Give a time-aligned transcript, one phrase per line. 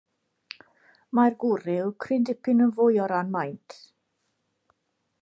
[1.19, 3.81] Mae'r gwryw cryn dipyn yn fwy o ran maint.